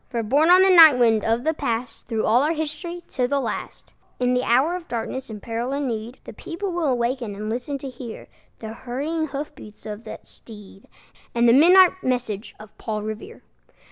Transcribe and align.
For, 0.09 0.23
borne 0.23 0.49
on 0.49 0.63
the 0.63 0.75
night 0.75 0.97
wind 0.97 1.23
of 1.23 1.43
the 1.43 1.53
Past, 1.53 2.07
Through 2.07 2.25
all 2.25 2.41
our 2.41 2.53
history, 2.53 3.03
to 3.09 3.27
the 3.27 3.39
last, 3.39 3.93
In 4.19 4.33
the 4.33 4.41
hour 4.41 4.75
of 4.75 4.87
darkness 4.87 5.29
and 5.29 5.39
peril 5.39 5.73
and 5.73 5.87
need, 5.87 6.17
The 6.23 6.33
people 6.33 6.71
will 6.71 6.97
waken 6.97 7.35
and 7.35 7.51
listen 7.51 7.77
to 7.77 7.87
hear 7.91 8.27
The 8.57 8.73
hurrying 8.73 9.27
hoof 9.27 9.53
beats 9.53 9.85
of 9.85 10.03
that 10.05 10.25
steed, 10.25 10.87
And 11.35 11.47
the 11.47 11.53
midnight 11.53 11.91
message 12.01 12.55
of 12.59 12.75
Paul 12.79 13.03
Revere. 13.03 13.43